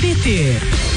[0.00, 0.89] BBT.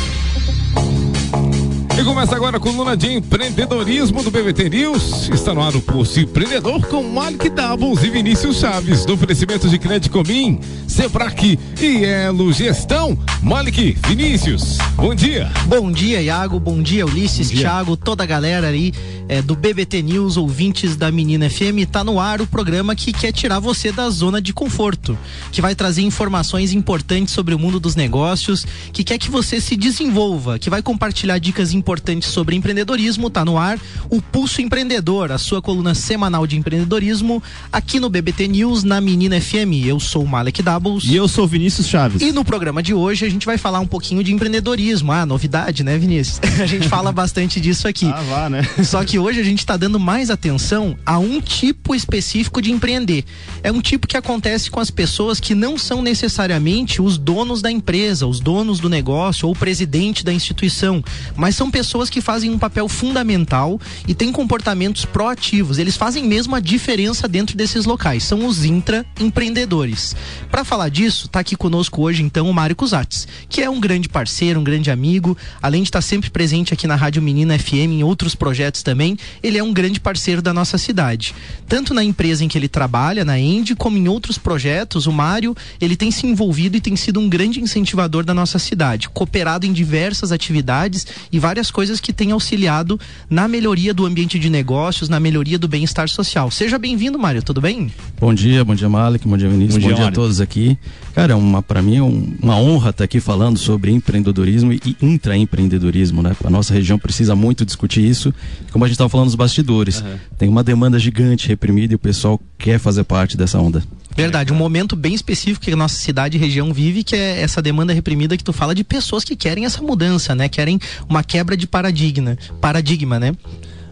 [2.04, 5.30] E começa agora a coluna de empreendedorismo do BBT News.
[5.30, 9.80] Está no ar o Pulso Empreendedor com Malik Doubles e Vinícius Chaves, do oferecimento de
[9.80, 13.18] Crédito Comim, Sebrac e Elo Gestão.
[13.42, 15.50] Malik, Vinícius, bom dia.
[15.66, 16.60] Bom dia, Iago.
[16.60, 17.62] Bom dia, Ulisses, bom dia.
[17.70, 18.92] Thiago, toda a galera aí
[19.30, 21.88] é, do BBT News, ouvintes da Menina FM.
[21.90, 25.18] Tá no ar o programa que quer tirar você da zona de conforto,
[25.54, 29.78] que vai trazer informações importantes sobre o mundo dos negócios, que quer que você se
[29.78, 33.80] desenvolva, que vai compartilhar dicas importantes importante sobre empreendedorismo, tá no ar
[34.10, 39.40] o Pulso Empreendedor, a sua coluna semanal de empreendedorismo aqui no BBT News na Menina
[39.40, 39.86] FM.
[39.86, 41.04] Eu sou o Malek Doubles.
[41.04, 42.20] E eu sou Vinícius Chaves.
[42.20, 45.12] E no programa de hoje a gente vai falar um pouquinho de empreendedorismo.
[45.12, 46.40] Ah, novidade, né, Vinícius?
[46.60, 48.08] a gente fala bastante disso aqui.
[48.08, 48.68] Ah, vá, né?
[48.84, 53.24] Só que hoje a gente tá dando mais atenção a um tipo específico de empreender.
[53.62, 57.70] É um tipo que acontece com as pessoas que não são necessariamente os donos da
[57.70, 61.04] empresa, os donos do negócio ou o presidente da instituição,
[61.36, 65.78] mas são pessoas que fazem um papel fundamental e têm comportamentos proativos.
[65.78, 68.24] Eles fazem mesmo a diferença dentro desses locais.
[68.24, 70.16] São os intraempreendedores.
[70.52, 74.10] Para falar disso, está aqui conosco hoje então o Mário Cusatz, que é um grande
[74.10, 77.94] parceiro, um grande amigo, além de estar tá sempre presente aqui na Rádio Menina FM
[77.94, 81.34] em outros projetos também, ele é um grande parceiro da nossa cidade.
[81.68, 85.56] Tanto na empresa em que ele trabalha, na End, como em outros projetos, o Mário,
[85.80, 89.74] ele tem se envolvido e tem sido um grande incentivador da nossa cidade, cooperado em
[89.74, 92.98] diversas atividades e várias coisas que têm auxiliado
[93.30, 96.50] na melhoria do ambiente de negócios, na melhoria do bem-estar social.
[96.50, 97.92] Seja bem-vindo, Mário, tudo bem?
[98.20, 100.78] Bom dia, bom dia, Malik, bom dia, Vinícius, bom, bom dia, dia a todos aqui.
[101.14, 104.96] Cara, é uma, para mim é um, uma honra estar aqui falando sobre empreendedorismo e
[105.02, 106.36] intraempreendedorismo, né?
[106.44, 108.34] A nossa região precisa muito discutir isso.
[108.72, 110.18] Como a gente estava falando nos bastidores, uhum.
[110.38, 113.84] tem uma demanda gigante reprimida e o pessoal quer fazer parte dessa onda.
[114.16, 117.62] Verdade, um momento bem específico que a nossa cidade e região vive, que é essa
[117.62, 120.48] demanda reprimida que tu fala de pessoas que querem essa mudança, né?
[120.48, 123.34] Querem uma quebra de paradigma, paradigma, né?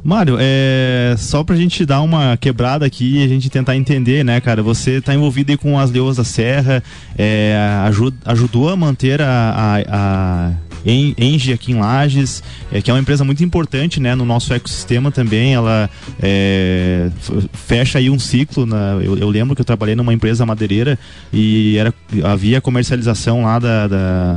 [0.04, 4.42] Mário, é só pra gente dar uma quebrada aqui e a gente tentar entender, né,
[4.42, 4.64] cara?
[4.64, 6.84] Você tá envolvido aí com as Leoas da Serra,
[7.16, 7.56] é,
[7.86, 10.54] ajud, ajudou a manter a, a, a
[10.86, 15.12] Engie aqui em Lages, é, que é uma empresa muito importante né, no nosso ecossistema
[15.12, 15.54] também.
[15.54, 15.90] Ela
[16.22, 17.10] é,
[17.54, 18.66] fecha aí um ciclo.
[18.66, 20.98] Na, eu, eu, lembro que eu trabalhei numa empresa madeireira
[21.32, 21.94] e era,
[22.24, 24.36] havia comercialização lá da, da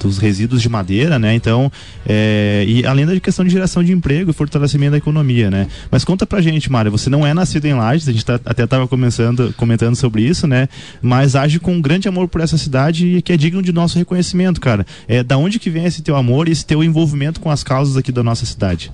[0.00, 1.34] dos resíduos de madeira, né?
[1.34, 1.70] Então,
[2.06, 5.68] é, e além da questão de geração de emprego e fortalecimento da economia, né?
[5.90, 8.64] Mas conta pra gente, Mário, você não é nascido em Lages, a gente tá, até
[8.64, 10.68] estava começando, comentando sobre isso, né?
[11.00, 13.98] Mas age com um grande amor por essa cidade e que é digno de nosso
[13.98, 14.84] reconhecimento, cara.
[15.06, 17.96] É, da onde que vem esse teu amor e esse teu envolvimento com as causas
[17.96, 18.92] aqui da nossa cidade?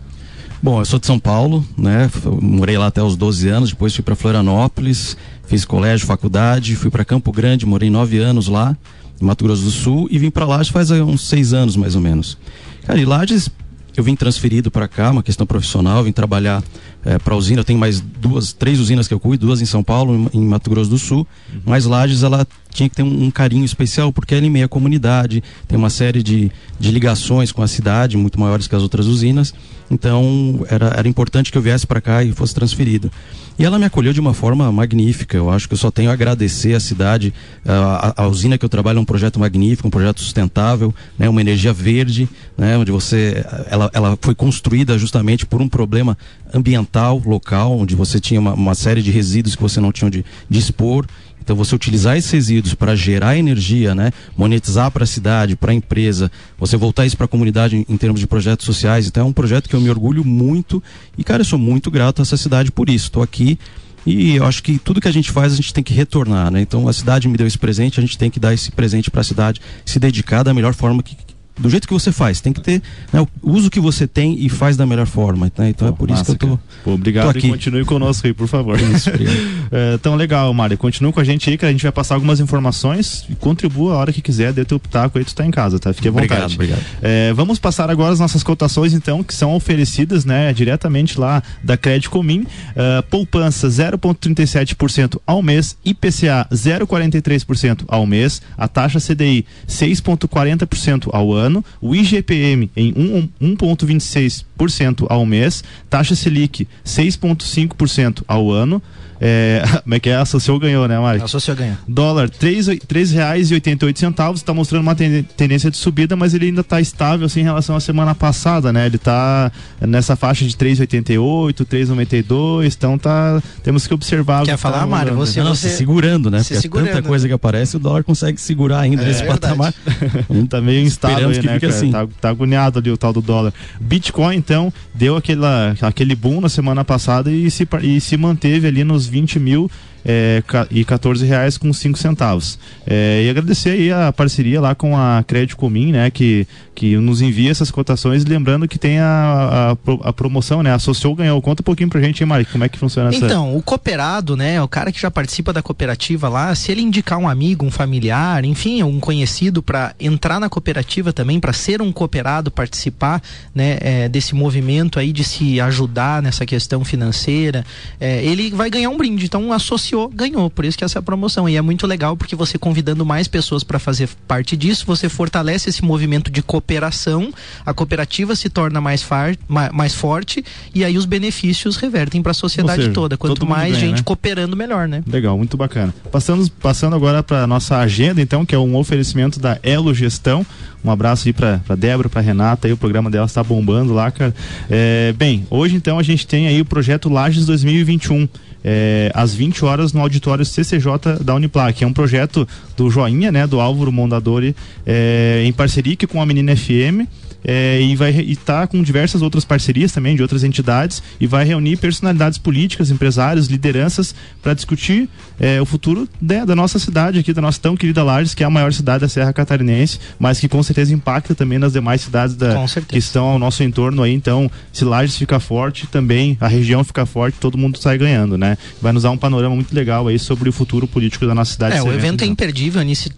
[0.62, 2.10] Bom, eu sou de São Paulo, né?
[2.42, 5.16] Morei lá até os 12 anos, depois fui para Florianópolis,
[5.46, 8.76] fiz colégio, faculdade, fui para Campo Grande, morei nove anos lá,
[9.20, 12.00] em Mato Grosso do Sul, e vim para Lages faz uns seis anos mais ou
[12.00, 12.36] menos.
[12.84, 13.48] Cara, e Lages
[13.96, 16.62] eu vim transferido para cá, uma questão profissional, vim trabalhar
[17.08, 17.60] é, para a usina.
[17.60, 20.44] Eu tenho mais duas, três usinas que eu cuido, duas em São Paulo, em, em
[20.44, 21.26] Mato Grosso do Sul.
[21.52, 21.60] Uhum.
[21.64, 24.68] Mas Lages, ela tinha que ter um, um, carinho especial, porque ela é em meia
[24.68, 29.06] comunidade, tem uma série de, de ligações com a cidade, muito maiores que as outras
[29.06, 29.54] usinas.
[29.90, 33.10] Então, era, era importante que eu viesse para cá e fosse transferido.
[33.58, 35.36] E ela me acolheu de uma forma magnífica.
[35.36, 37.34] Eu acho que eu só tenho a agradecer à cidade.
[37.66, 41.28] A, a, a usina que eu trabalho é um projeto magnífico, um projeto sustentável, né,
[41.28, 43.44] uma energia verde, né, onde você.
[43.68, 46.16] Ela, ela foi construída justamente por um problema
[46.54, 50.24] ambiental local, onde você tinha uma, uma série de resíduos que você não tinha de,
[50.48, 51.06] de expor.
[51.40, 55.74] Então você utilizar esses resíduos para gerar energia, né, monetizar para a cidade, para a
[55.74, 59.06] empresa, você voltar isso para a comunidade em, em, termos de projetos sociais.
[59.06, 60.82] Então é um projeto que eu me orgulho muito
[61.16, 63.06] e cara, eu sou muito grato a essa cidade por isso.
[63.06, 63.58] Estou aqui
[64.04, 66.60] e eu acho que tudo que a gente faz a gente tem que retornar, né?
[66.60, 69.22] Então a cidade me deu esse presente, a gente tem que dar esse presente para
[69.22, 71.16] a cidade, se dedicar da melhor forma que,
[71.58, 72.40] do jeito que você faz.
[72.40, 72.82] Tem que ter
[73.12, 75.50] né, o uso que você tem e faz da melhor forma.
[75.58, 75.70] Né?
[75.70, 76.58] Então é Pô, é por massa, isso que eu tô.
[76.84, 77.46] Pô, obrigado tô aqui.
[77.46, 78.78] e continue conosco aí, por favor.
[78.80, 79.10] Isso,
[79.70, 80.76] é, tão legal, Mário.
[80.78, 83.96] Continue com a gente aí que a gente vai passar algumas informações e contribua a
[83.98, 85.92] hora que quiser, dê teu pitaco aí, tu tá em casa, tá?
[85.92, 86.54] Fique à vontade.
[86.54, 86.82] Obrigado, obrigado.
[87.02, 91.76] É, vamos passar agora as nossas cotações, então, que são oferecidas, né, diretamente lá da
[91.76, 92.40] Crédito Comim.
[92.40, 101.47] Uh, poupança 0,37% ao mês, IPCA 0,43% ao mês, a taxa CDI 6,40% ao ano,
[101.80, 102.92] o IGPM em
[103.40, 108.82] 1,26% ao mês, taxa Selic 6,5% ao ano
[109.20, 110.14] É, como é que é?
[110.14, 111.20] Associou ganhou, né, Mari?
[111.20, 111.76] Associou ganhou.
[111.88, 116.60] Dólar R$ reais e 88 centavos, está mostrando uma tendência de subida, mas ele ainda
[116.60, 118.86] está estável assim, em relação à semana passada, né?
[118.86, 119.50] Ele está
[119.80, 124.44] nessa faixa de 3,88, 3,92, então tá, temos que observar.
[124.44, 125.16] Quer falar, tá Mário?
[125.16, 125.68] Você, não, você...
[125.70, 126.38] Se segurando, né?
[126.44, 126.86] Se Porque segurando.
[126.86, 129.40] tanta coisa que aparece, o dólar consegue segurar ainda É, nesse verdade.
[129.40, 129.74] patamar.
[130.48, 131.78] tá meio instável que né, fique cara?
[131.78, 131.90] assim.
[131.90, 133.52] Tá, tá agoniado ali o tal do dólar.
[133.80, 138.84] Bitcoin, então, deu aquela, aquele boom na semana passada e se, e se manteve ali
[138.84, 139.70] nos 20 mil
[140.10, 142.58] é, e 14 reais com 5 centavos.
[142.86, 147.20] É, e agradecer aí a parceria lá com a Crédito Comim, né, que, que nos
[147.20, 151.42] envia essas cotações, lembrando que tem a, a, a promoção, né, associou ganhou.
[151.42, 153.26] Conta um pouquinho pra gente, hein, Mari, como é que funciona essa...
[153.26, 157.18] Então, o cooperado, né, o cara que já participa da cooperativa lá, se ele indicar
[157.18, 161.92] um amigo, um familiar, enfim, um conhecido para entrar na cooperativa também, para ser um
[161.92, 163.20] cooperado, participar,
[163.54, 167.62] né, é, desse movimento aí de se ajudar nessa questão financeira,
[168.00, 169.26] é, ele vai ganhar um brinde.
[169.26, 170.48] Então, associou, ganhou.
[170.48, 171.48] Por isso que essa é a promoção.
[171.48, 175.68] E é muito legal porque você convidando mais pessoas para fazer parte disso, você fortalece
[175.68, 177.32] esse movimento de cooperação,
[177.66, 182.30] a cooperativa se torna mais, far, ma- mais forte e aí os benefícios revertem para
[182.30, 183.16] a sociedade seja, toda.
[183.16, 184.02] Quanto mais ganha, gente né?
[184.04, 185.02] cooperando, melhor, né?
[185.06, 185.92] Legal, muito bacana.
[186.12, 190.44] Passando, passando agora para nossa agenda, então, que é um oferecimento da Elo Gestão.
[190.84, 194.32] Um abraço aí para Débora, para Renata, aí o programa dela está bombando lá, cara.
[194.70, 198.28] É, bem, hoje então a gente tem aí o projeto Lages 2021.
[198.70, 201.82] É, às 20 horas no auditório CCJ da Uniplac.
[201.82, 204.54] É um projeto do Joinha, né, do Álvaro Mondadori,
[204.86, 207.08] é, em parceria com a Menina FM.
[207.50, 211.78] É, e vai estar com diversas outras parcerias também de outras entidades e vai reunir
[211.78, 215.08] personalidades políticas, empresários, lideranças para discutir
[215.40, 218.50] é, o futuro da nossa cidade aqui, da nossa tão querida Lages, que é a
[218.50, 222.52] maior cidade da Serra Catarinense, mas que com certeza impacta também nas demais cidades da,
[222.92, 224.12] que estão ao nosso entorno aí.
[224.12, 228.58] Então, se Lages fica forte, também a região fica forte, todo mundo sai ganhando, né?
[228.82, 231.76] Vai nos dar um panorama muito legal aí sobre o futuro político da nossa cidade.
[231.76, 233.10] É, o evento é imperdível, inici-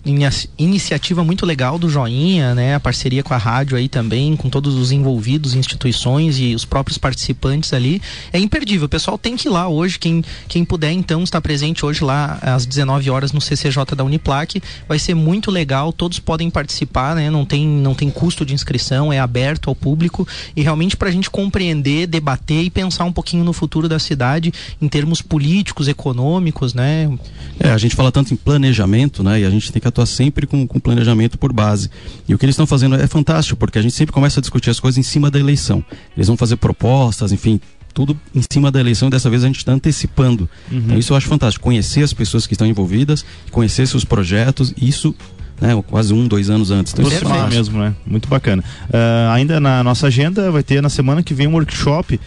[0.59, 2.75] iniciativa muito legal do Joinha, né?
[2.77, 6.99] A parceria com a rádio aí também, com todos os envolvidos, instituições e os próprios
[6.99, 8.01] participantes ali.
[8.33, 8.87] É imperdível.
[8.87, 12.39] O pessoal tem que ir lá hoje, quem, quem puder então estar presente hoje lá
[12.43, 14.63] às 19 horas no CCJ da Uniplac.
[14.89, 17.31] Vai ser muito legal, todos podem participar, né?
[17.31, 21.13] Não tem, não tem custo de inscrição, é aberto ao público e realmente para a
[21.13, 26.75] gente compreender, debater e pensar um pouquinho no futuro da cidade em termos políticos, econômicos,
[26.75, 27.11] né?
[27.59, 29.41] É, a gente fala tanto em planejamento, né?
[29.41, 31.91] E a gente tem que atuar sempre com, com planejamento por base.
[32.29, 34.71] E o que eles estão fazendo é fantástico, porque a gente sempre começa a discutir
[34.71, 35.85] as coisas em cima da eleição.
[36.17, 37.61] Eles vão fazer propostas, enfim,
[37.93, 40.49] tudo em cima da eleição e dessa vez a gente está antecipando.
[40.85, 41.63] Então isso eu acho fantástico.
[41.63, 45.15] Conhecer as pessoas que estão envolvidas, conhecer seus projetos, isso,
[45.61, 46.93] né, quase um, dois anos antes.
[46.93, 47.95] Então, isso é mesmo, né?
[48.07, 48.65] Muito bacana.
[48.93, 52.19] Ah, ainda na nossa agenda vai ter na semana que vem um workshop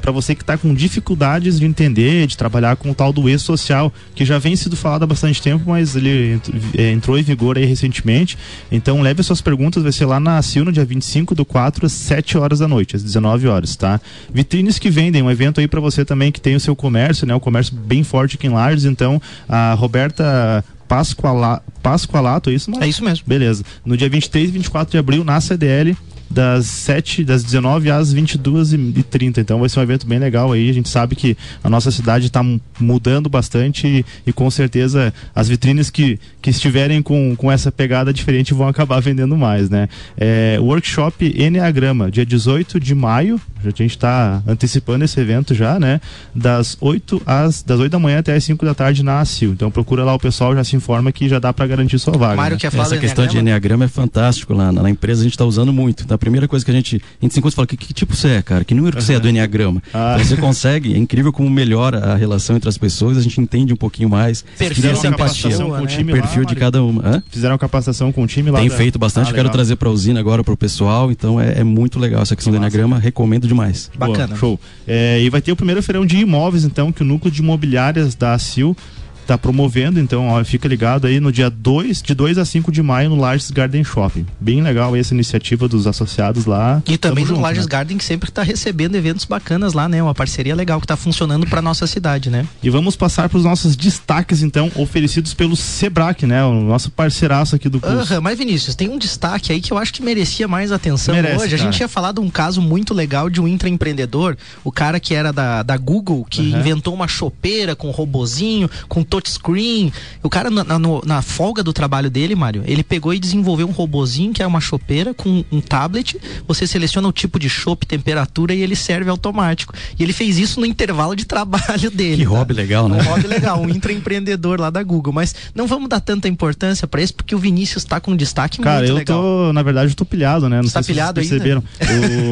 [0.00, 3.92] para você que está com dificuldades de entender, de trabalhar com o tal do e-social,
[4.14, 6.48] que já vem sido falado há bastante tempo, mas ele ent-
[6.78, 8.38] eh, entrou em vigor aí recentemente.
[8.70, 11.84] Então leve as suas perguntas, vai ser lá na CIL no dia 25 do 4
[11.84, 14.00] às 7 horas da noite, às 19 horas, tá?
[14.32, 17.34] Vitrines que vendem, um evento aí para você também que tem o seu comércio, né?
[17.34, 22.84] O comércio bem forte aqui em Lages, então a Roberta Pascoala, Pascoalato, é isso, Mara?
[22.84, 23.24] É isso mesmo.
[23.26, 23.64] Beleza.
[23.82, 25.96] No dia 23 e 24 de abril, na CDL,
[26.32, 30.52] das 7, das 19 às 22 e 30 Então vai ser um evento bem legal
[30.52, 30.68] aí.
[30.70, 32.42] A gente sabe que a nossa cidade está
[32.80, 38.12] mudando bastante e, e com certeza as vitrines que, que estiverem com, com essa pegada
[38.12, 39.88] diferente vão acabar vendendo mais, né?
[40.16, 43.40] É, workshop Enneagrama, dia 18 de maio.
[43.60, 46.00] A gente está antecipando esse evento já, né?
[46.34, 49.52] Das 8 às das 8 da manhã até as 5 da tarde na ACIL.
[49.52, 52.36] Então procura lá o pessoal, já se informa que já dá para garantir sua vaga.
[52.36, 52.70] Mário né?
[52.70, 53.52] falar Essa questão de Enneagrama?
[53.52, 56.12] Enneagrama é fantástico lá na, na empresa, a gente está usando muito.
[56.12, 58.14] A primeira coisa que a gente, a gente se encontra e fala, que, que tipo
[58.14, 58.64] você é, cara?
[58.64, 59.82] Que número que você é do Enneagrama?
[59.92, 60.12] Ah.
[60.14, 63.72] Então, você consegue, é incrível como melhora a relação entre as pessoas, a gente entende
[63.72, 65.50] um pouquinho mais Perfil simpatia.
[65.50, 65.86] pessoa, com o né?
[65.86, 67.02] time o perfil lá, de cada uma.
[67.04, 67.22] Hã?
[67.28, 68.60] Fizeram capacitação com o time lá.
[68.60, 71.40] Tem da- feito bastante, Ah, quero trazer para a usina agora para o pessoal, então
[71.40, 72.68] é, é muito legal essa questão do massa.
[72.68, 73.90] Enneagrama, recomendo demais.
[73.98, 74.36] Boa, Bacana.
[74.36, 74.58] show.
[74.86, 78.14] É, e vai ter o primeiro feirão de imóveis, então, que o núcleo de imobiliárias
[78.14, 78.76] da ACIL
[79.22, 79.98] está promovendo.
[79.98, 83.16] Então, ó, fica ligado aí no dia 2, de 2 a 5 de maio, no
[83.16, 84.26] Lages Garden Shopping.
[84.40, 86.82] Bem legal essa iniciativa dos associados lá.
[86.86, 87.70] E também Tamo no junto, Lages né?
[87.70, 90.02] Garden, que sempre está recebendo eventos bacanas lá, né?
[90.02, 92.46] Uma parceria legal que está funcionando para nossa cidade, né?
[92.62, 96.44] E vamos passar para os nossos destaques, então, oferecidos pelo Sebrac, né?
[96.44, 98.12] O nosso parceiraço aqui do curso.
[98.12, 101.36] Aham, mas Vinícius, tem um destaque aí que eu acho que merecia mais atenção Merece,
[101.36, 101.54] hoje.
[101.54, 101.70] A cara.
[101.70, 105.62] gente tinha falado um caso muito legal de um intraempreendedor, o cara que era da,
[105.62, 106.60] da Google, que Aham.
[106.60, 109.92] inventou uma chopeira com robozinho, com touchscreen.
[110.22, 113.70] O cara, na, na, na, folga do trabalho dele, Mário, ele pegou e desenvolveu um
[113.70, 116.16] robozinho que é uma chopeira com um tablet.
[116.48, 119.74] Você seleciona o tipo de chopp, temperatura e ele serve automático.
[119.98, 122.24] E ele fez isso no intervalo de trabalho dele.
[122.24, 122.38] Que tá?
[122.38, 123.02] hobby legal, né?
[123.02, 125.12] Um hobby legal, um intraempreendedor lá da Google.
[125.12, 128.62] Mas não vamos dar tanta importância para isso, porque o Vinícius está com um destaque
[128.62, 129.20] cara, muito legal.
[129.20, 130.62] Cara, eu tô, na verdade, eu tô pilhado, né?
[130.62, 131.62] Não tá sei pilhado se vocês perceberam.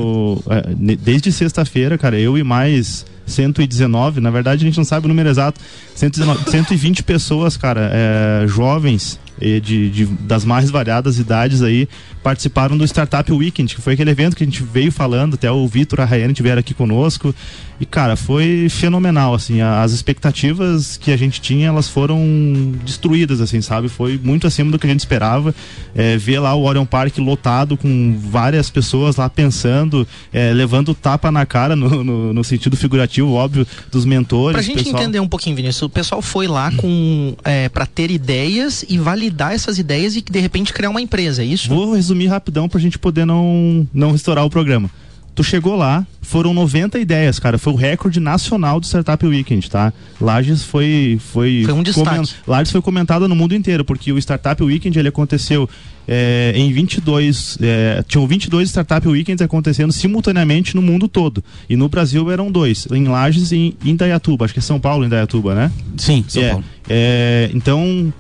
[0.02, 5.06] o, é, desde sexta-feira, cara, eu e mais 119, na verdade a gente não sabe
[5.06, 5.60] o número exato,
[5.94, 11.88] 119, 120 pessoas, cara, é, jovens de, de, das mais variadas idades aí
[12.23, 15.66] participaram do Startup Weekend, que foi aquele evento que a gente veio falando, até o
[15.66, 17.35] Vitor e a Rayane tiveram aqui conosco.
[17.80, 23.62] E, cara, foi fenomenal, assim, as expectativas que a gente tinha, elas foram destruídas, assim,
[23.62, 23.88] sabe?
[23.88, 25.54] Foi muito acima do que a gente esperava.
[25.94, 31.32] É, ver lá o Orion Park lotado com várias pessoas lá pensando, é, levando tapa
[31.32, 34.52] na cara, no, no, no, sentido figurativo, óbvio, dos mentores.
[34.52, 35.02] Pra gente pessoal...
[35.02, 39.29] entender um pouquinho, Vinícius, o pessoal foi lá com é, para ter ideias e validar
[39.52, 41.68] essas ideias e de repente criar uma empresa, é isso?
[41.68, 44.90] Vou resumir rapidão pra gente poder não, não restaurar o programa.
[45.34, 47.56] Tu chegou lá, foram 90 ideias, cara.
[47.56, 49.92] Foi o recorde nacional do Startup Weekend, tá?
[50.20, 52.34] Lages foi foi foi um destaque.
[52.46, 55.68] Lages foi comentada no mundo inteiro, porque o Startup Weekend ele aconteceu
[56.06, 61.42] é, em 22, é, tinham 22 Startup Weekends acontecendo simultaneamente no mundo todo.
[61.68, 65.04] E no Brasil eram dois, em Lages e em Indaiatuba, acho que é São Paulo,
[65.04, 65.70] Indaiatuba, né?
[65.96, 66.64] Sim, São é, Paulo.
[66.88, 68.12] É, então,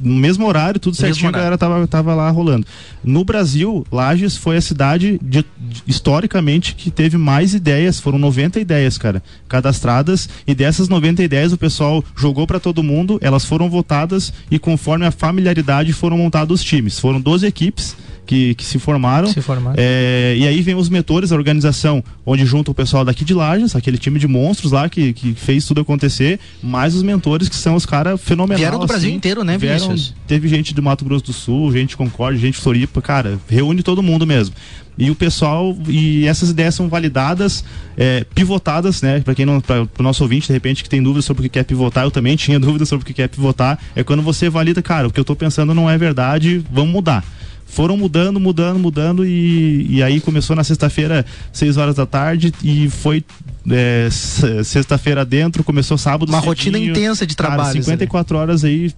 [0.00, 2.66] no mesmo horário, tudo certinho, a galera tava, tava lá rolando.
[3.02, 8.60] No Brasil, Lages foi a cidade de, de, historicamente que teve mais ideias, foram 90
[8.60, 13.68] ideias, cara, cadastradas, e dessas 90 ideias o pessoal jogou para todo mundo, elas foram
[13.68, 16.98] votadas e conforme a familiaridade foram montados os times.
[16.98, 19.26] Foram 12 equipes que, que se formaram.
[19.28, 19.76] Se formaram.
[19.78, 23.74] É, e aí vem os mentores, a organização, onde junta o pessoal daqui de Lages,
[23.74, 27.74] aquele time de monstros lá que, que fez tudo acontecer, mais os mentores que são
[27.74, 28.60] os caras fenomenais.
[28.60, 30.14] Vieram do assim, Brasil inteiro, né, vieram, Vinícius?
[30.26, 33.82] Teve gente do Mato Grosso do Sul, gente de Concórdia, gente de Floripa, cara, reúne
[33.82, 34.54] todo mundo mesmo
[34.96, 37.64] e o pessoal e essas ideias são validadas
[37.96, 41.24] é, pivotadas né para quem não para o nosso ouvinte de repente que tem dúvidas
[41.24, 44.04] sobre o que quer pivotar eu também tinha dúvidas sobre o que quer pivotar é
[44.04, 47.24] quando você valida cara o que eu estou pensando não é verdade vamos mudar
[47.66, 52.90] foram mudando, mudando, mudando e, e aí começou na sexta-feira, 6 horas da tarde e
[52.90, 53.24] foi
[53.70, 54.08] é,
[54.64, 56.28] sexta-feira dentro, começou sábado.
[56.28, 57.62] Uma cedinho, rotina intensa de trabalho.
[57.62, 58.42] Cara, 54 ali.
[58.42, 58.92] horas aí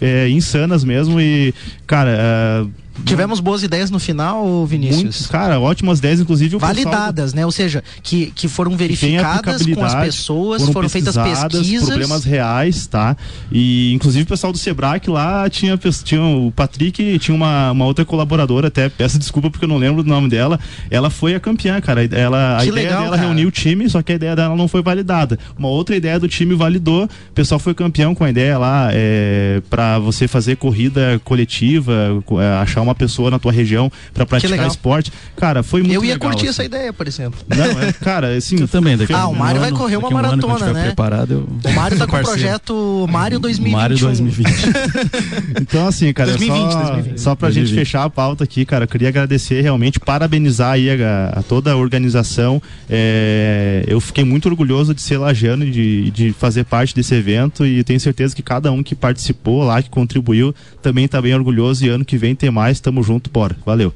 [0.00, 1.54] é, insanas mesmo e,
[1.86, 2.64] cara.
[2.64, 5.02] Uh, Tivemos boas ideias no final, Vinícius?
[5.02, 7.44] Muitos, cara, ótimas ideias, inclusive Validadas, né?
[7.44, 11.88] Ou seja, que, que foram verificadas com as pessoas, foram, foram feitas pesquisas.
[11.88, 13.16] Problemas reais, tá?
[13.50, 18.04] E inclusive o pessoal do Sebrae lá tinha, tinha o Patrick, tinha uma, uma outra
[18.04, 20.58] colaboradora, até peço desculpa porque eu não lembro do nome dela.
[20.90, 22.04] Ela foi a campeã, cara.
[22.04, 23.28] Ela, a que ideia legal, dela cara.
[23.28, 25.38] reuniu o time, só que a ideia dela não foi validada.
[25.58, 29.62] Uma outra ideia do time validou, o pessoal foi campeão com a ideia lá é,
[29.70, 35.12] para você fazer corrida coletiva, é, achar uma pessoa na tua região para praticar esporte.
[35.36, 36.50] Cara, foi muito Eu ia legal, curtir assim.
[36.50, 37.40] essa ideia, por exemplo.
[37.48, 38.60] Não, é, cara, assim.
[38.60, 40.84] Eu também, daqui Ah, o um Mário vai ano, correr uma um maratona, né?
[40.86, 41.70] Preparado, eu...
[41.70, 43.78] O Mário tá com o projeto Mário 2021.
[43.78, 44.48] Mário 2020.
[45.60, 47.20] Então, assim, cara, 2020, só, 2020.
[47.20, 47.84] só pra gente 2020.
[47.84, 51.76] fechar a pauta aqui, cara, eu queria agradecer realmente, parabenizar aí a, a toda a
[51.76, 52.60] organização.
[52.88, 57.66] É, eu fiquei muito orgulhoso de ser lajano e de, de fazer parte desse evento
[57.66, 61.84] e tenho certeza que cada um que participou lá, que contribuiu, também tá bem orgulhoso
[61.84, 63.56] e ano que vem tem mais, tamo junto, bora.
[63.64, 63.92] Valeu.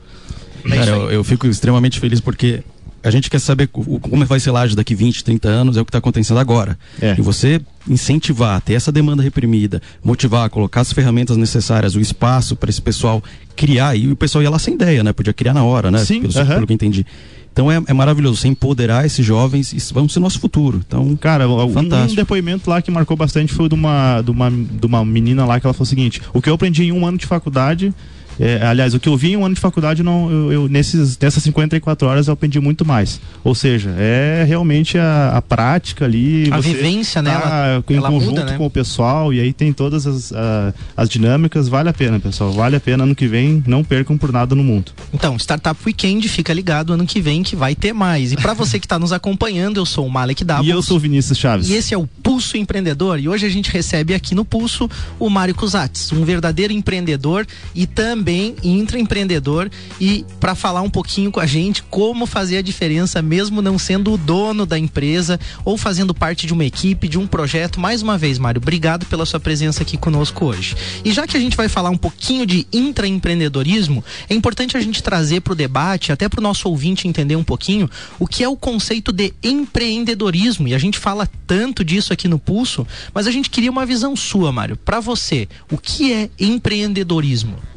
[0.68, 2.62] Cara, eu, eu fico extremamente feliz porque
[3.02, 5.84] a gente quer saber co- como vai ser Laje daqui 20, 30 anos, é o
[5.84, 6.78] que está acontecendo agora.
[7.00, 7.16] É.
[7.18, 12.70] E você incentivar, ter essa demanda reprimida, motivar, colocar as ferramentas necessárias, o espaço para
[12.70, 13.22] esse pessoal
[13.56, 15.12] criar, e o pessoal ia lá sem ideia, né?
[15.12, 15.98] Podia criar na hora, né?
[16.04, 16.54] Sim, pelo, aham.
[16.54, 17.04] pelo que eu entendi.
[17.52, 20.80] Então é, é maravilhoso, você empoderar esses jovens, e vão ser nosso futuro.
[20.86, 22.14] Então, Cara, um- um Fantástico.
[22.16, 25.66] depoimento lá que marcou bastante foi de uma, de, uma, de uma menina lá que
[25.66, 27.92] ela falou o seguinte: o que eu aprendi em um ano de faculdade.
[28.38, 31.18] É, aliás, o que eu vi em um ano de faculdade, não, eu, eu- nesses,
[31.18, 33.20] nessas 54 horas eu aprendi muito mais.
[33.44, 36.48] Ou seja, é realmente a, a prática ali.
[36.50, 37.30] A vivência, né?
[37.32, 38.56] tá Ela- em ela conjunto muda, né?
[38.56, 41.68] com o pessoal, e aí tem todas as, a- as dinâmicas.
[41.68, 42.52] Vale a pena, pessoal.
[42.52, 43.62] Vale a pena ano que vem.
[43.66, 44.92] Não percam por nada no mundo.
[45.12, 48.32] Então, Startup Weekend, fica ligado ano que vem que vai ter mais.
[48.32, 50.66] E para você que está nos acompanhando, eu sou o Malek Davos.
[50.66, 51.68] E eu sou o Vinícius Chaves.
[51.68, 53.18] E esse é o Pulso Empreendedor.
[53.18, 57.86] E hoje a gente recebe aqui no Pulso o Mário Cusatz, um verdadeiro empreendedor e
[57.86, 59.68] também também intraempreendedor
[60.00, 64.12] e para falar um pouquinho com a gente como fazer a diferença mesmo não sendo
[64.12, 67.80] o dono da empresa ou fazendo parte de uma equipe, de um projeto.
[67.80, 70.76] Mais uma vez, Mário, obrigado pela sua presença aqui conosco hoje.
[71.04, 75.02] E já que a gente vai falar um pouquinho de intraempreendedorismo, é importante a gente
[75.02, 78.48] trazer para o debate, até para o nosso ouvinte entender um pouquinho, o que é
[78.48, 80.68] o conceito de empreendedorismo.
[80.68, 84.14] E a gente fala tanto disso aqui no Pulso, mas a gente queria uma visão
[84.14, 84.76] sua, Mário.
[84.76, 87.71] Para você, o que é empreendedorismo?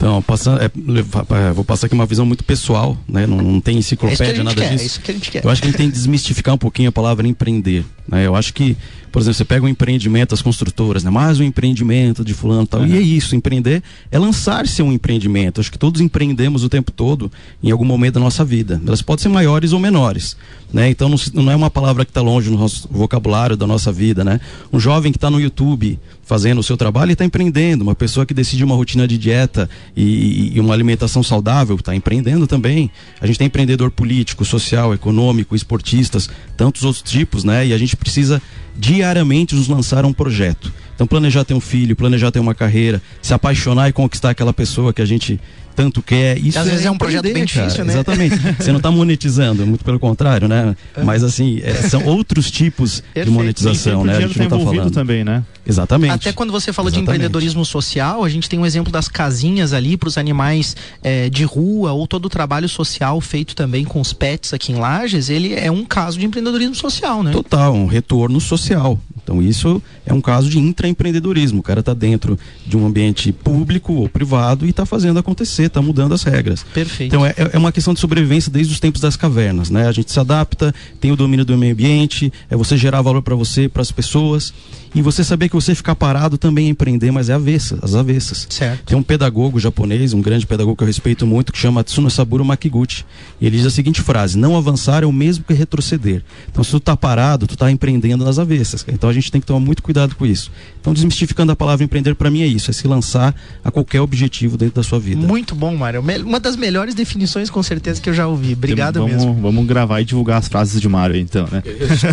[0.00, 3.26] Então, passando, é, é, vou passar aqui uma visão muito pessoal, né?
[3.26, 4.82] Não, não tem enciclopédia, é nada quer, disso.
[4.82, 5.44] É isso que a gente quer.
[5.44, 7.84] Eu acho que a gente tem que desmistificar um pouquinho a palavra empreender.
[8.10, 8.26] Né?
[8.26, 8.76] Eu acho que,
[9.12, 11.10] por exemplo, você pega um empreendimento, as construtoras, né?
[11.10, 12.80] Mais um empreendimento de fulano e tal.
[12.80, 12.86] Uhum.
[12.88, 15.60] E é isso, empreender é lançar-se um empreendimento.
[15.60, 17.30] Acho que todos empreendemos o tempo todo
[17.62, 18.80] em algum momento da nossa vida.
[18.84, 20.36] Elas podem ser maiores ou menores.
[20.72, 20.90] Né?
[20.90, 24.24] Então não, não é uma palavra que está longe no nosso vocabulário da nossa vida,
[24.24, 24.40] né?
[24.72, 25.98] Um jovem que está no YouTube
[26.30, 27.82] fazendo o seu trabalho e está empreendendo.
[27.82, 32.46] Uma pessoa que decide uma rotina de dieta e, e uma alimentação saudável está empreendendo
[32.46, 32.88] também.
[33.20, 37.66] A gente tem empreendedor político, social, econômico, esportistas, tantos outros tipos, né?
[37.66, 38.42] E a gente precisa
[38.76, 40.72] diariamente nos lançar um projeto.
[40.94, 44.92] Então planejar ter um filho, planejar ter uma carreira, se apaixonar e conquistar aquela pessoa
[44.92, 45.40] que a gente
[45.80, 46.38] tanto quer.
[46.38, 47.46] Isso às é vezes é um projeto bem cara.
[47.46, 47.92] difícil, né?
[47.94, 48.36] Exatamente.
[48.58, 50.76] Você não está monetizando, muito pelo contrário, né?
[50.94, 51.02] É.
[51.02, 54.16] Mas assim, é, são outros tipos de monetização, né?
[54.16, 55.42] A gente não está falando também, né?
[55.66, 56.12] Exatamente.
[56.12, 57.06] Até quando você falou Exatamente.
[57.06, 61.28] de empreendedorismo social, a gente tem um exemplo das casinhas ali para os animais é,
[61.28, 65.28] de rua ou todo o trabalho social feito também com os pets aqui em Lages,
[65.30, 67.30] ele é um caso de empreendedorismo social, né?
[67.30, 68.98] Total, um retorno social.
[69.30, 71.60] Então isso é um caso de intraempreendedorismo.
[71.60, 75.80] O cara está dentro de um ambiente público ou privado e está fazendo acontecer, está
[75.80, 76.64] mudando as regras.
[76.74, 77.14] Perfeito.
[77.14, 79.86] Então é, é uma questão de sobrevivência desde os tempos das cavernas, né?
[79.86, 83.36] A gente se adapta, tem o domínio do meio ambiente, é você gerar valor para
[83.36, 84.52] você, para as pessoas
[84.94, 88.46] e você saber que você ficar parado também é empreender, mas é avessa, as avessas.
[88.50, 88.84] Certo.
[88.84, 93.04] Tem um pedagogo japonês, um grande pedagogo que eu respeito muito, que chama Tsunosaburo Makiguchi.
[93.40, 96.22] E ele diz a seguinte frase: não avançar é o mesmo que retroceder.
[96.50, 98.84] Então, se tu tá parado, tu tá empreendendo nas avessas.
[98.88, 100.50] Então a gente tem que tomar muito cuidado com isso.
[100.80, 103.34] Então, desmistificando a palavra empreender, para mim é isso: é se lançar
[103.64, 105.26] a qualquer objetivo dentro da sua vida.
[105.26, 106.02] Muito bom, Mário.
[106.24, 108.54] Uma das melhores definições, com certeza, que eu já ouvi.
[108.54, 109.34] Obrigado vamos, mesmo.
[109.34, 111.62] Vamos gravar e divulgar as frases de Mário, então, né?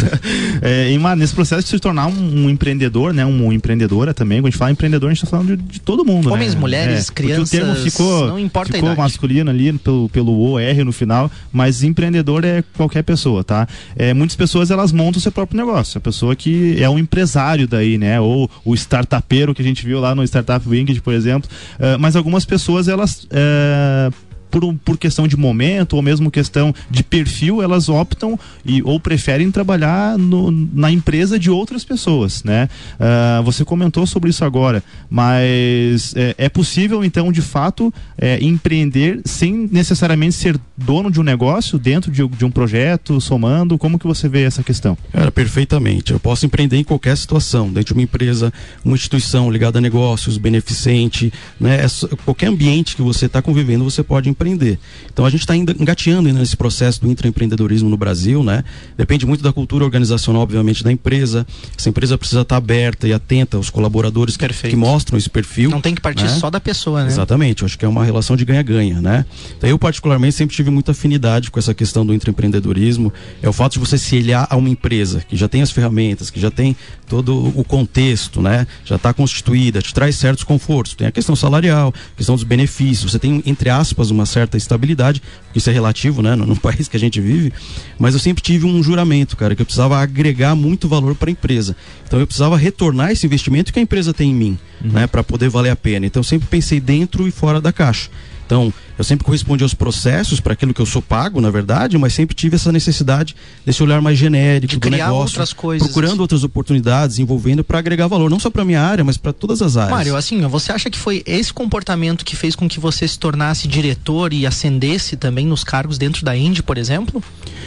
[0.61, 3.25] é, e, nesse processo de se tornar um, um empreendedor, né?
[3.25, 4.39] Um empreendedora também.
[4.39, 6.31] Quando a gente fala empreendedor, a gente está falando de, de, todo mundo.
[6.31, 6.59] Homens, né?
[6.59, 7.47] mulheres, é, crianças.
[7.47, 12.43] o termo ficou, não importa ficou masculino ali pelo, pelo OR no final, mas empreendedor
[12.43, 13.67] é qualquer pessoa, tá?
[13.95, 15.97] É, muitas pessoas elas montam o seu próprio negócio.
[15.97, 18.19] A pessoa que é um empresário daí, né?
[18.19, 21.49] Ou o startupeiro que a gente viu lá no Startup Winged, por exemplo.
[21.75, 23.25] Uh, mas algumas pessoas elas.
[23.25, 28.99] Uh, por, por questão de momento ou mesmo questão de perfil, elas optam e, ou
[28.99, 32.69] preferem trabalhar no, na empresa de outras pessoas, né?
[32.99, 39.21] Uh, você comentou sobre isso agora, mas é, é possível então de fato é, empreender
[39.25, 43.77] sem necessariamente ser dono de um negócio dentro de, de, um projeto, somando?
[43.77, 44.97] Como que você vê essa questão?
[45.11, 46.13] Cara, perfeitamente.
[46.13, 50.37] Eu posso empreender em qualquer situação, dentro de uma empresa, uma instituição ligada a negócios,
[50.37, 51.85] beneficente, né?
[51.85, 54.77] É qualquer ambiente que você está convivendo, você pode empreender.
[55.11, 58.63] Então a gente está engateando nesse processo do intraempreendedorismo no Brasil, né?
[58.95, 61.45] Depende muito da cultura organizacional, obviamente, da empresa.
[61.77, 65.71] Essa empresa precisa estar tá aberta e atenta aos colaboradores que, que, mostram esse perfil.
[65.71, 66.29] Não tem que partir né?
[66.29, 67.07] só da pessoa, né?
[67.07, 67.63] Exatamente.
[67.63, 69.25] Eu acho que é uma relação de ganha-ganha, né?
[69.57, 73.11] Então eu particularmente sempre tive muita afinidade com essa questão do intraempreendedorismo.
[73.41, 76.29] É o fato de você se aliar a uma empresa que já tem as ferramentas,
[76.29, 76.75] que já tem
[77.07, 78.67] todo o contexto, né?
[78.85, 80.93] Já está constituída, te traz certos confortos.
[80.93, 83.11] Tem a questão salarial, questão dos benefícios.
[83.11, 85.21] Você tem entre aspas uma certa estabilidade,
[85.55, 87.51] isso é relativo, né, no, no, país que a gente vive,
[87.97, 91.31] mas eu sempre tive um juramento, cara, que eu precisava agregar muito valor para a
[91.31, 91.75] empresa.
[92.05, 94.91] Então eu precisava retornar esse investimento que a empresa tem em mim, uhum.
[94.91, 96.05] né, para poder valer a pena.
[96.05, 98.09] Então eu sempre pensei dentro e fora da caixa.
[98.47, 102.13] Então, eu sempre correspondi aos processos para aquilo que eu sou pago, na verdade, mas
[102.13, 105.85] sempre tive essa necessidade desse olhar mais genérico de do negócio, outras coisas.
[105.85, 109.61] procurando outras oportunidades, envolvendo para agregar valor, não só para minha área, mas para todas
[109.61, 109.91] as áreas.
[109.91, 113.67] Mário, assim, você acha que foi esse comportamento que fez com que você se tornasse
[113.67, 117.21] diretor e ascendesse também nos cargos dentro da Indy, por exemplo?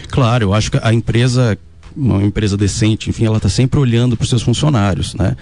[0.09, 1.59] Claro, eu acho que a empresa
[1.97, 5.37] uma empresa decente, enfim, ela está sempre olhando para os seus funcionários, né?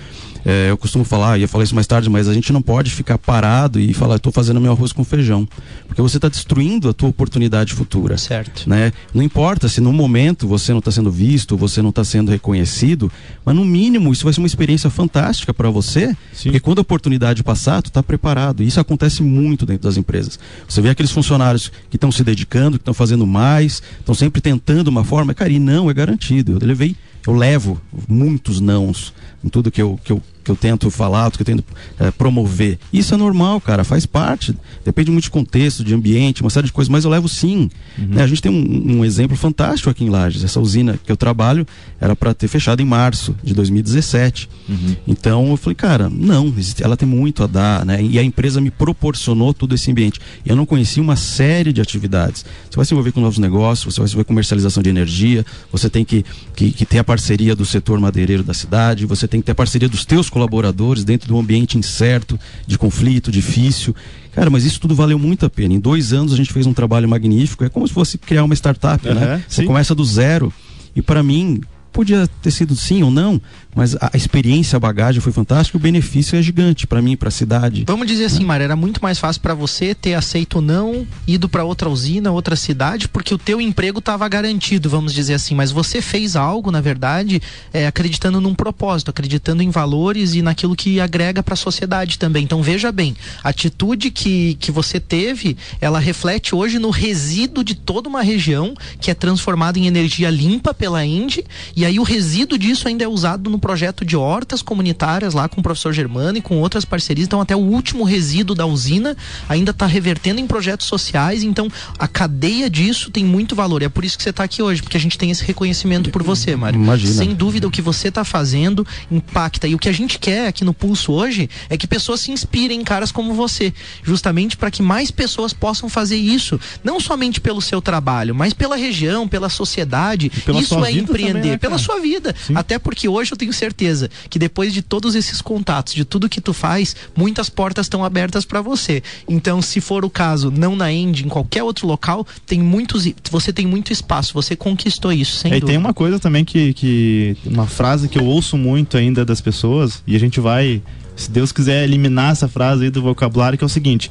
[0.44, 3.18] É, eu costumo falar, ia falar isso mais tarde, mas a gente não pode ficar
[3.18, 5.48] parado e falar, estou fazendo meu arroz com feijão.
[5.86, 8.16] Porque você está destruindo a tua oportunidade futura.
[8.16, 8.68] Certo.
[8.68, 8.92] Né?
[9.12, 13.10] Não importa se no momento você não está sendo visto, você não está sendo reconhecido,
[13.44, 16.44] mas no mínimo isso vai ser uma experiência fantástica para você, Sim.
[16.44, 18.62] porque quando a oportunidade passar, tu está preparado.
[18.62, 20.38] E isso acontece muito dentro das empresas.
[20.68, 24.88] Você vê aqueles funcionários que estão se dedicando, que estão fazendo mais, estão sempre tentando
[24.88, 26.58] uma forma, cara, e não é garantido.
[26.60, 26.96] Eu levei,
[27.26, 29.12] eu levo muitos nãos
[29.44, 31.62] em tudo que eu, que eu que eu tento falar, que eu tento
[31.98, 32.78] é, promover.
[32.90, 34.56] Isso é normal, cara, faz parte.
[34.82, 37.68] Depende muito de contexto, de ambiente, uma série de coisas, mas eu levo sim.
[37.98, 38.06] Uhum.
[38.06, 38.22] Né?
[38.22, 40.42] A gente tem um, um, exemplo fantástico aqui em Lages.
[40.42, 41.66] Essa usina que eu trabalho
[42.00, 44.48] era para ter fechado em março de 2017.
[44.68, 44.96] Uhum.
[45.06, 48.02] Então eu falei, cara, não, ela tem muito a dar, né?
[48.02, 50.18] E a empresa me proporcionou todo esse ambiente.
[50.46, 52.44] Eu não conhecia uma série de atividades.
[52.70, 55.44] Você vai se envolver com novos negócios, você vai se envolver com comercialização de energia,
[55.70, 56.24] você tem que,
[56.56, 59.54] que, que ter a parceria do setor madeireiro da cidade, você tem que ter a
[59.54, 63.94] parceria dos teus colaboradores dentro de um ambiente incerto, de conflito, difícil.
[64.32, 65.74] Cara, mas isso tudo valeu muito a pena.
[65.74, 67.64] Em dois anos a gente fez um trabalho magnífico.
[67.64, 69.42] É como se fosse criar uma startup, uhum, né?
[69.48, 69.66] Você sim.
[69.66, 70.52] começa do zero.
[70.94, 71.60] E para mim,
[71.92, 73.40] podia ter sido sim ou não,
[73.78, 77.30] mas a experiência, a bagagem foi fantástica, o benefício é gigante para mim, para a
[77.30, 77.84] cidade.
[77.86, 81.48] Vamos dizer assim, Mário, era muito mais fácil para você ter aceito ou não, ido
[81.48, 85.70] para outra usina, outra cidade, porque o teu emprego estava garantido, vamos dizer assim, mas
[85.70, 87.40] você fez algo, na verdade,
[87.72, 92.42] é, acreditando num propósito, acreditando em valores e naquilo que agrega para a sociedade também.
[92.42, 93.14] Então veja bem,
[93.44, 98.74] a atitude que, que você teve, ela reflete hoje no resíduo de toda uma região
[99.00, 101.44] que é transformada em energia limpa pela Indy
[101.76, 105.60] e aí o resíduo disso ainda é usado no projeto de hortas comunitárias lá com
[105.60, 107.26] o professor Germano e com outras parcerias.
[107.26, 109.14] Então, até o último resíduo da usina
[109.46, 111.42] ainda está revertendo em projetos sociais.
[111.42, 113.82] Então, a cadeia disso tem muito valor.
[113.82, 116.08] E é por isso que você está aqui hoje, porque a gente tem esse reconhecimento
[116.08, 116.80] por você, Mário.
[116.80, 117.12] Imagina.
[117.12, 119.68] Sem dúvida, o que você está fazendo impacta.
[119.68, 122.80] E o que a gente quer aqui no Pulso hoje é que pessoas se inspirem
[122.80, 127.60] em caras como você, justamente para que mais pessoas possam fazer isso, não somente pelo
[127.60, 130.32] seu trabalho, mas pela região, pela sociedade.
[130.58, 132.34] Isso é empreender, também, né, pela sua vida.
[132.46, 132.54] Sim.
[132.56, 136.40] Até porque hoje eu tenho certeza que depois de todos esses contatos, de tudo que
[136.40, 139.02] tu faz, muitas portas estão abertas para você.
[139.28, 143.52] Então, se for o caso, não na End, em qualquer outro local, tem muitos, você
[143.52, 145.56] tem muito espaço, você conquistou isso, sem é.
[145.58, 149.40] E tem uma coisa também que, que uma frase que eu ouço muito ainda das
[149.40, 150.80] pessoas e a gente vai,
[151.16, 154.10] se Deus quiser eliminar essa frase aí do vocabulário, que é o seguinte: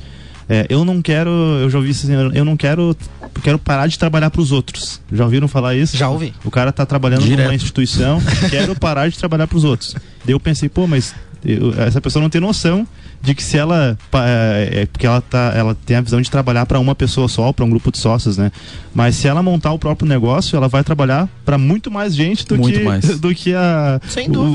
[0.49, 2.95] é, eu não quero, eu já ouvi isso eu não quero,
[3.43, 5.01] quero parar de trabalhar para os outros.
[5.11, 5.95] Já ouviram falar isso?
[5.97, 6.33] Já ouvi.
[6.43, 7.45] O cara tá trabalhando Direto.
[7.45, 9.95] numa instituição, quero parar de trabalhar para os outros.
[10.25, 12.87] Daí eu pensei, pô, mas eu, essa pessoa não tem noção
[13.21, 16.65] de que se ela é, é, porque ela tá ela tem a visão de trabalhar
[16.65, 18.51] para uma pessoa só para um grupo de sócios né?
[18.93, 22.57] Mas se ela montar o próprio negócio ela vai trabalhar para muito mais gente do
[22.57, 23.05] muito que mais.
[23.19, 23.99] do que a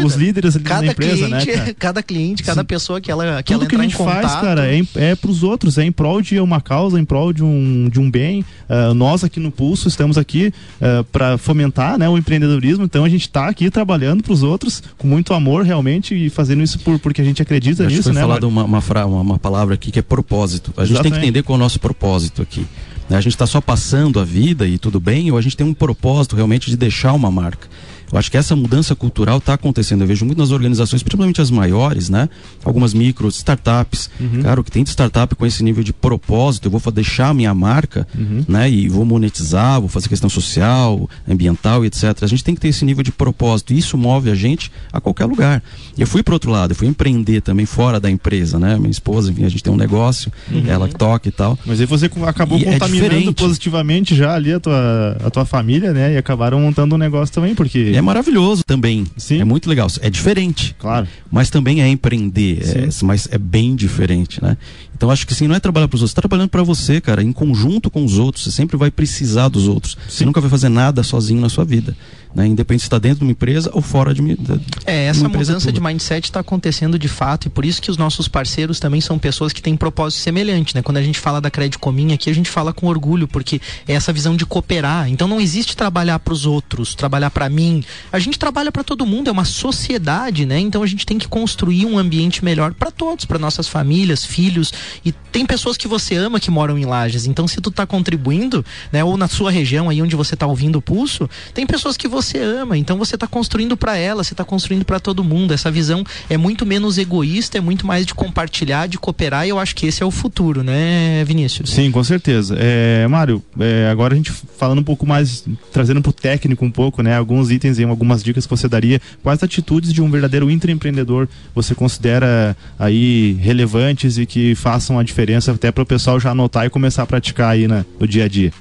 [0.03, 2.67] os líderes cada da empresa né, cliente, né cada cliente cada Sim.
[2.67, 5.43] pessoa que ela que tudo ela que a gente faz cara é, é para os
[5.43, 8.45] outros é em prol de uma causa em prol de um de um bem.
[8.69, 12.85] Uh, nós aqui no pulso estamos aqui uh, para fomentar né o empreendedorismo.
[12.85, 16.63] Então a gente está aqui trabalhando para os outros com muito amor realmente e fazendo
[16.63, 19.39] isso por porque a gente acredita Acho nisso foi né falado uma, uma, uma uma
[19.39, 20.73] palavra aqui que é propósito.
[20.77, 21.03] A gente Exatamente.
[21.03, 22.67] tem que entender qual é o nosso propósito aqui.
[23.09, 23.17] Né?
[23.17, 25.75] A gente está só passando a vida e tudo bem, ou a gente tem um
[25.75, 27.69] propósito realmente de deixar uma marca.
[28.13, 30.03] Eu acho que essa mudança cultural está acontecendo.
[30.03, 32.29] Eu vejo muito nas organizações, principalmente as maiores, né?
[32.63, 34.11] Algumas micro, startups.
[34.21, 34.43] Uhum.
[34.43, 37.35] Cara, o que tem de startup com esse nível de propósito, eu vou deixar a
[37.35, 38.45] minha marca, uhum.
[38.47, 38.71] né?
[38.71, 42.23] E vou monetizar, vou fazer questão social, ambiental e etc.
[42.23, 43.73] A gente tem que ter esse nível de propósito.
[43.73, 45.63] E isso move a gente a qualquer lugar.
[45.97, 48.77] Eu fui para outro lado, eu fui empreender também fora da empresa, né?
[48.77, 50.65] Minha esposa, enfim, a gente tem um negócio, uhum.
[50.67, 51.59] ela toca e tal.
[51.65, 55.47] Mas aí você acabou e é contaminando é positivamente já ali a tua, a tua
[55.47, 56.13] família, né?
[56.13, 57.93] E acabaram montando um negócio também, porque.
[57.95, 59.07] É maravilhoso também.
[59.17, 59.41] Sim.
[59.41, 59.89] É muito legal.
[60.01, 60.75] É diferente.
[60.79, 61.07] Claro.
[61.31, 62.63] Mas também é empreender.
[62.63, 64.57] É, mas é bem diferente, né?
[64.95, 67.23] Então acho que sim, não é trabalhar para os outros, tá trabalhando para você, cara,
[67.23, 68.45] em conjunto com os outros.
[68.45, 69.97] Você sempre vai precisar dos outros.
[70.09, 70.19] Sim.
[70.19, 71.97] Você nunca vai fazer nada sozinho na sua vida
[72.35, 72.47] né?
[72.47, 75.71] independente se está dentro de uma empresa ou fora de uma, de É, essa mudança
[75.71, 79.19] de mindset está acontecendo de fato e por isso que os nossos parceiros também são
[79.19, 80.75] pessoas que têm propósito semelhante.
[80.75, 80.83] Né?
[80.83, 83.93] Quando a gente fala da Crédito Comim aqui, a gente fala com orgulho, porque é
[83.95, 85.09] essa visão de cooperar.
[85.11, 87.85] Então não existe trabalhar para os outros, trabalhar para mim.
[88.13, 90.59] A gente trabalha para todo mundo, é uma sociedade, né?
[90.59, 94.73] Então a gente tem que construir um ambiente melhor para todos, para nossas famílias, filhos.
[95.05, 97.27] E tem pessoas que você ama que moram em lajes.
[97.27, 100.77] Então se tu está contribuindo, né, ou na sua região aí onde você está ouvindo
[100.77, 102.79] o pulso, tem pessoas que você você ama.
[102.79, 105.53] Então você está construindo para ela, você está construindo para todo mundo.
[105.53, 109.47] Essa visão é muito menos egoísta, é muito mais de compartilhar, de cooperar.
[109.47, 111.71] E eu acho que esse é o futuro, né, Vinícius?
[111.71, 112.57] Sim, com certeza.
[112.59, 116.71] É, Mário, é, agora a gente falando um pouco mais, trazendo para o técnico um
[116.71, 117.17] pouco, né?
[117.17, 119.01] Alguns itens e algumas dicas que você daria.
[119.23, 125.53] Quais atitudes de um verdadeiro intraempreendedor você considera aí relevantes e que façam a diferença
[125.53, 128.29] até para o pessoal já anotar e começar a praticar aí na, no dia a
[128.29, 128.53] dia?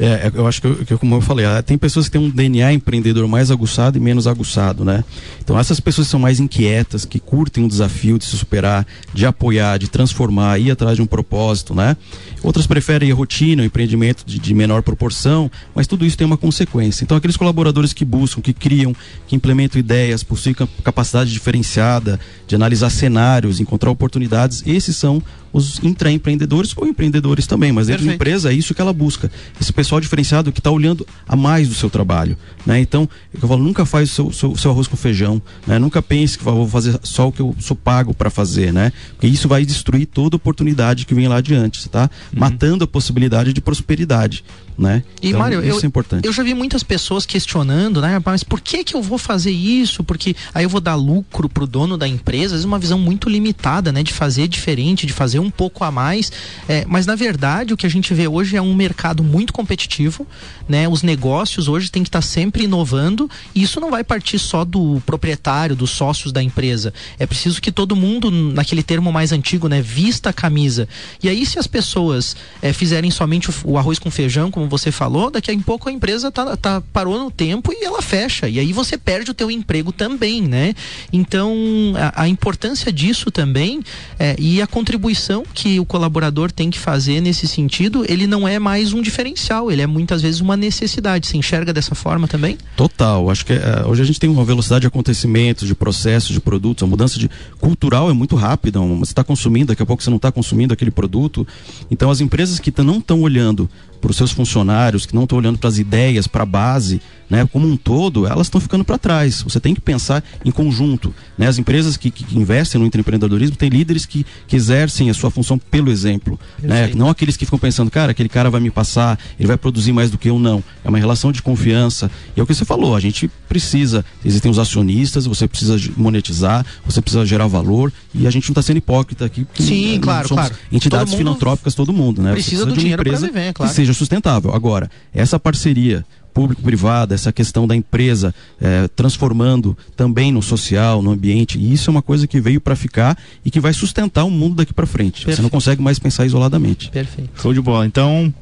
[0.00, 2.30] É, é, eu acho que, que, como eu falei, ah, tem pessoas que têm um
[2.30, 5.04] DNA empreendedor mais aguçado e menos aguçado, né?
[5.40, 9.78] Então essas pessoas são mais inquietas, que curtem um desafio de se superar, de apoiar,
[9.78, 11.96] de transformar, ir atrás de um propósito, né?
[12.42, 16.38] Outras preferem a rotina, o empreendimento de, de menor proporção, mas tudo isso tem uma
[16.38, 17.04] consequência.
[17.04, 18.94] Então aqueles colaboradores que buscam, que criam,
[19.28, 26.72] que implementam ideias, possuem capacidade diferenciada de analisar cenários, encontrar oportunidades, esses são os intraempreendedores
[26.76, 29.30] ou empreendedores também, mas dentro da empresa é isso que ela busca.
[29.60, 32.36] Esse pessoal diferenciado que está olhando a mais do seu trabalho.
[32.64, 32.80] Né?
[32.80, 35.78] Então, eu falo, nunca faz o seu, seu, seu arroz com feijão, né?
[35.78, 38.92] nunca pense que vou fazer só o que eu sou pago para fazer, né?
[39.12, 42.10] Porque isso vai destruir toda oportunidade que vem lá adiante, tá?
[42.32, 42.40] Uhum.
[42.40, 44.44] Matando a possibilidade de prosperidade
[44.76, 45.02] né?
[45.20, 46.26] E então, Mário, isso eu, é importante.
[46.26, 48.20] Eu já vi muitas pessoas questionando, né?
[48.24, 50.02] Mas por que que eu vou fazer isso?
[50.02, 53.28] Porque aí eu vou dar lucro pro dono da empresa, às vezes uma visão muito
[53.28, 54.02] limitada, né?
[54.02, 56.32] De fazer diferente, de fazer um pouco a mais.
[56.68, 60.26] É, mas na verdade o que a gente vê hoje é um mercado muito competitivo,
[60.68, 60.88] né?
[60.88, 65.02] Os negócios hoje têm que estar sempre inovando e isso não vai partir só do
[65.04, 66.92] proprietário, dos sócios da empresa.
[67.18, 69.80] É preciso que todo mundo, naquele termo mais antigo, né?
[69.80, 70.88] Vista a camisa.
[71.22, 74.90] E aí se as pessoas é, fizerem somente o, o arroz com feijão, como você
[74.90, 78.48] falou, daqui a pouco a empresa tá, tá, parou no tempo e ela fecha.
[78.48, 80.74] E aí você perde o teu emprego também, né?
[81.12, 81.54] Então,
[81.96, 83.82] a, a importância disso também
[84.18, 88.58] é, e a contribuição que o colaborador tem que fazer nesse sentido, ele não é
[88.58, 91.26] mais um diferencial, ele é muitas vezes uma necessidade.
[91.26, 92.58] Você enxerga dessa forma também?
[92.76, 93.30] Total.
[93.30, 96.82] Acho que é, hoje a gente tem uma velocidade de acontecimentos, de processos, de produtos,
[96.82, 98.80] a mudança de cultural é muito rápida.
[98.80, 101.46] Você está consumindo, daqui a pouco você não está consumindo aquele produto.
[101.90, 103.68] Então, as empresas que não estão olhando
[104.02, 107.00] para os seus funcionários, que não estão olhando para as ideias, para a base,
[107.32, 109.40] né, como um todo, elas estão ficando para trás.
[109.40, 111.14] Você tem que pensar em conjunto.
[111.38, 111.46] Né?
[111.46, 115.56] As empresas que, que investem no empreendedorismo têm líderes que, que exercem a sua função
[115.56, 116.38] pelo exemplo.
[116.62, 116.90] Né?
[116.94, 120.10] Não aqueles que ficam pensando, cara, aquele cara vai me passar, ele vai produzir mais
[120.10, 120.62] do que eu, não.
[120.84, 122.10] É uma relação de confiança.
[122.36, 126.66] E é o que você falou, a gente precisa, existem os acionistas, você precisa monetizar,
[126.84, 129.46] você precisa gerar valor, e a gente não está sendo hipócrita aqui.
[129.58, 130.54] Sim, claro, claro.
[130.70, 132.32] Entidades todo filantrópicas, todo mundo, né?
[132.32, 133.70] Precisa, precisa do dinheiro para viver, claro.
[133.70, 134.54] Que seja sustentável.
[134.54, 141.58] Agora, essa parceria público-privada, essa questão da empresa é, transformando também no social, no ambiente.
[141.58, 144.56] E isso é uma coisa que veio para ficar e que vai sustentar o mundo
[144.56, 145.24] daqui para frente.
[145.24, 145.36] Perfeito.
[145.36, 146.90] Você não consegue mais pensar isoladamente.
[146.90, 147.30] Perfeito.
[147.40, 147.86] Show de bola.
[147.86, 148.32] Então,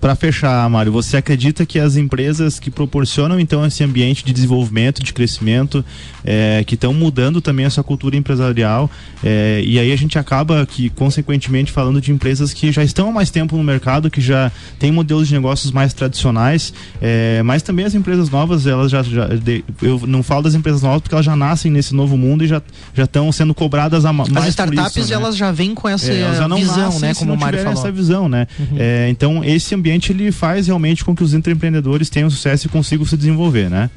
[0.00, 5.02] para fechar, Mário, você acredita que as empresas que proporcionam então esse ambiente de desenvolvimento,
[5.02, 5.84] de crescimento,
[6.24, 8.90] é, que estão mudando também essa cultura empresarial,
[9.24, 13.12] é, e aí a gente acaba que, consequentemente, falando de empresas que já estão há
[13.12, 17.84] mais tempo no mercado, que já têm modelos de negócios mais tradicionais, é, mas também
[17.84, 21.26] as empresas novas, elas já, já de, eu não falo das empresas novas porque elas
[21.26, 22.62] já nascem nesse novo mundo e já
[22.94, 25.14] já estão sendo cobradas a mais As startups isso, né?
[25.14, 27.72] elas já vêm com essa é, visão, né, como o Mário falou.
[27.72, 28.46] essa visão, né?
[28.58, 28.76] Uhum.
[28.78, 32.70] É, então esse ambiente ambiente ele faz realmente com que os empreendedores tenham sucesso e
[32.70, 33.88] consigam se desenvolver, né?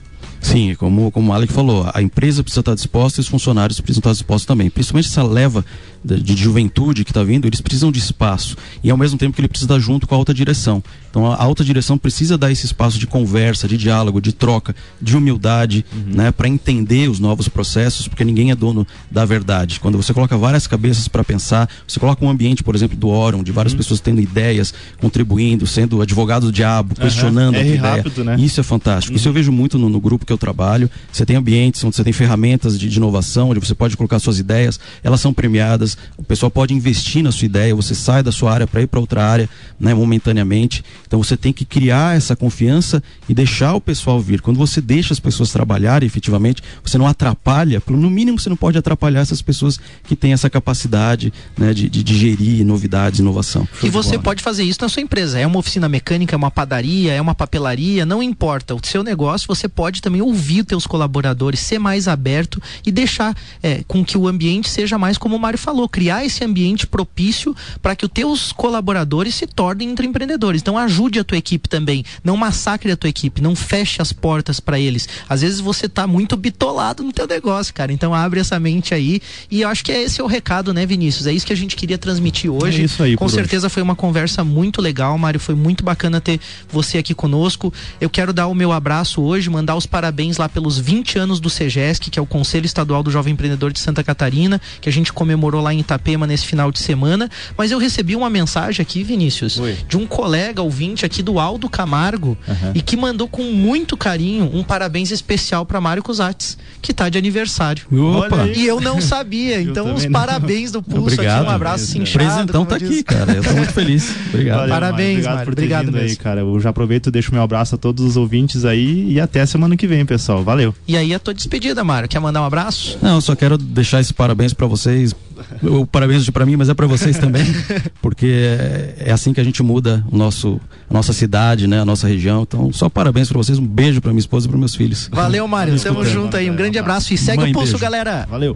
[0.41, 3.99] Sim, como, como o Alec falou, a empresa precisa estar disposta e os funcionários precisam
[3.99, 4.69] estar dispostos também.
[4.69, 5.65] Principalmente essa leva
[6.03, 8.55] de, de juventude que está vindo, eles precisam de espaço.
[8.83, 10.81] E ao mesmo tempo que ele precisa estar junto com a alta direção.
[11.09, 15.17] Então a alta direção precisa dar esse espaço de conversa, de diálogo, de troca, de
[15.17, 16.15] humildade, uhum.
[16.15, 19.79] né, para entender os novos processos, porque ninguém é dono da verdade.
[19.79, 23.43] Quando você coloca várias cabeças para pensar, você coloca um ambiente, por exemplo, do Órum,
[23.43, 23.77] de várias uhum.
[23.77, 27.61] pessoas tendo ideias, contribuindo, sendo advogado do diabo, questionando uhum.
[27.61, 27.95] é a ideia.
[27.95, 28.35] Rápido, né?
[28.39, 29.15] Isso é fantástico.
[29.15, 30.89] Isso eu vejo muito no, no, grupo que eu trabalho.
[31.11, 34.37] Você tem ambientes onde você tem ferramentas de, de inovação, onde você pode colocar suas
[34.37, 38.53] ideias, elas são premiadas, o pessoal pode investir na sua ideia, você sai da sua
[38.53, 40.83] área para ir para outra área, né, momentaneamente.
[41.07, 44.39] Então você tem que criar essa confiança e deixar o pessoal vir.
[44.41, 48.77] Quando você deixa as pessoas trabalharem efetivamente, você não atrapalha, no mínimo você não pode
[48.77, 53.67] atrapalhar essas pessoas que têm essa capacidade né, de, de digerir novidades, inovação.
[53.81, 55.39] E você pode fazer isso na sua empresa.
[55.39, 58.75] É uma oficina mecânica, é uma padaria, é uma papelaria, não importa.
[58.75, 63.35] O seu negócio, você pode também ouvir os seus colaboradores, ser mais aberto e deixar
[63.61, 67.55] é, com que o ambiente seja mais como o Mário falou, criar esse ambiente propício
[67.81, 70.61] para que os teus colaboradores se tornem empreendedores.
[70.61, 74.59] Então ajude a tua equipe também, não massacre a tua equipe, não feche as portas
[74.59, 75.07] para eles.
[75.27, 77.91] Às vezes você tá muito bitolado no teu negócio, cara.
[77.91, 80.85] Então abre essa mente aí e eu acho que é esse é o recado, né,
[80.85, 81.27] Vinícius?
[81.27, 82.81] É isso que a gente queria transmitir hoje.
[82.81, 83.15] É isso aí.
[83.15, 83.73] Com certeza hoje.
[83.73, 87.73] foi uma conversa muito legal, Mário, foi muito bacana ter você aqui conosco.
[87.99, 91.39] Eu quero dar o meu abraço hoje, mandar os parabéns parabéns lá pelos 20 anos
[91.39, 94.91] do SEGESC, que é o Conselho Estadual do Jovem Empreendedor de Santa Catarina, que a
[94.91, 97.29] gente comemorou lá em Itapema nesse final de semana.
[97.55, 99.77] Mas eu recebi uma mensagem aqui, Vinícius, Oi.
[99.87, 102.71] de um colega ouvinte aqui do Aldo Camargo Aham.
[102.73, 107.19] e que mandou com muito carinho um parabéns especial para Mário Cusatz, que tá de
[107.19, 107.85] aniversário.
[107.91, 108.47] Opa!
[108.47, 110.11] E eu não sabia, então os não.
[110.11, 111.41] parabéns do Pulso Obrigado.
[111.41, 111.99] aqui, um abraço.
[112.11, 112.89] Presentão como tá diz.
[112.89, 113.31] aqui, cara.
[113.33, 114.09] Eu tô muito feliz.
[114.33, 114.57] Obrigado.
[114.57, 115.45] Valeu, Parabéns, Obrigado Mário.
[115.45, 116.17] por ter Obrigado vindo aí, mesmo.
[116.17, 116.41] cara.
[116.41, 119.75] Eu já aproveito e deixo meu abraço a todos os ouvintes aí e até semana
[119.75, 120.43] que vem, pessoal.
[120.43, 120.73] Valeu.
[120.87, 122.07] E aí a tua despedida, Mário.
[122.09, 122.97] Quer mandar um abraço?
[123.01, 125.15] Não, eu só quero deixar esse parabéns pra vocês.
[125.63, 127.45] O parabéns para mim, mas é pra vocês também,
[128.01, 130.59] porque é, é assim que a gente muda o nosso,
[130.89, 132.41] a nossa cidade, né, a nossa região.
[132.41, 135.09] Então, só parabéns pra vocês, um beijo pra minha esposa e pros meus filhos.
[135.11, 135.79] Valeu, Mário.
[135.79, 136.49] Tamo junto aí.
[136.49, 137.81] Um grande abraço e segue Mãe, o pulso, beijo.
[137.83, 138.27] galera.
[138.29, 138.55] Valeu.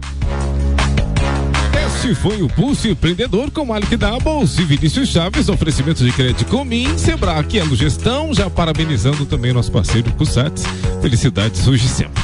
[2.04, 6.98] Este foi o Pulso Empreendedor com Malik Doubles e Vinícius Chaves, oferecimento de crédito Comim,
[6.98, 10.64] Sebrae, Elo Gestão, já parabenizando também nosso parceiro Cusatz.
[11.00, 12.22] Felicidades hoje sempre.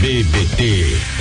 [0.00, 1.11] BBT